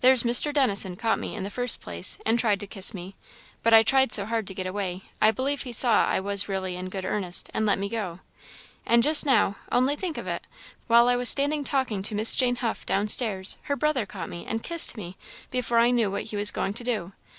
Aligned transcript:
"There's 0.00 0.22
Mr. 0.22 0.54
Dennison 0.54 0.96
caught 0.96 1.18
me, 1.18 1.34
in 1.34 1.44
the 1.44 1.50
first 1.50 1.82
place, 1.82 2.16
and 2.24 2.38
tried 2.38 2.60
to 2.60 2.66
kiss 2.66 2.94
me, 2.94 3.14
but 3.62 3.74
I 3.74 3.82
tried 3.82 4.10
so 4.10 4.24
hard 4.24 4.46
to 4.46 4.54
get 4.54 4.66
away, 4.66 5.02
I 5.20 5.30
believe 5.30 5.64
he 5.64 5.70
saw 5.72 6.06
I 6.06 6.18
was 6.18 6.48
really 6.48 6.76
in 6.76 6.88
good 6.88 7.04
earnest, 7.04 7.50
and 7.52 7.66
let 7.66 7.78
me 7.78 7.90
go. 7.90 8.20
And 8.86 9.02
just 9.02 9.26
now 9.26 9.56
only 9.70 9.94
think 9.94 10.16
of 10.16 10.26
it! 10.26 10.46
while 10.86 11.08
I 11.08 11.16
was 11.16 11.28
standing 11.28 11.62
talking 11.62 12.02
to 12.04 12.14
Miss 12.14 12.34
Jane 12.34 12.56
Huff, 12.56 12.86
downstairs, 12.86 13.58
her 13.64 13.76
brother 13.76 14.06
caught 14.06 14.30
me, 14.30 14.46
and 14.46 14.62
kissed 14.62 14.96
me, 14.96 15.18
before 15.50 15.78
I 15.78 15.90
knew 15.90 16.10
what 16.10 16.22
he 16.22 16.36
was 16.36 16.50
going 16.50 16.72
to 16.72 16.82
do. 16.82 17.12